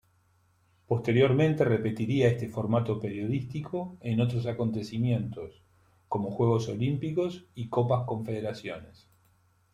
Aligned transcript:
Posteriormente 0.87 1.63
repetiría 1.63 2.27
este 2.27 2.49
formato 2.49 2.99
periodístico 2.99 3.99
en 4.01 4.19
otros 4.19 4.47
acontecimientos, 4.47 5.61
como 6.09 6.31
Juegos 6.31 6.69
Olímpicos 6.69 7.45
y 7.53 7.69
Copas 7.69 8.07
Confederaciones. 8.07 9.07